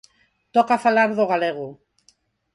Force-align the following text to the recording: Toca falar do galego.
Toca 0.55 0.83
falar 0.85 1.09
do 1.17 1.25
galego. 1.31 1.67